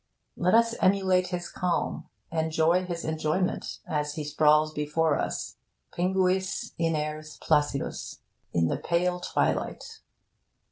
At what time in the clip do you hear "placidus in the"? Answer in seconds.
7.39-8.77